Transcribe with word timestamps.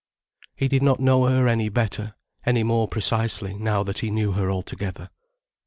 He 0.55 0.67
did 0.67 0.81
not 0.81 0.99
know 0.99 1.25
her 1.25 1.47
any 1.47 1.69
better, 1.69 2.15
any 2.43 2.63
more 2.63 2.87
precisely, 2.87 3.53
now 3.53 3.83
that 3.83 3.99
he 3.99 4.09
knew 4.09 4.31
her 4.31 4.49
altogether. 4.49 5.11